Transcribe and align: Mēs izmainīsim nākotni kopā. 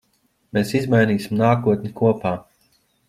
Mēs 0.57 0.71
izmainīsim 0.79 1.37
nākotni 1.43 1.93
kopā. 2.01 2.33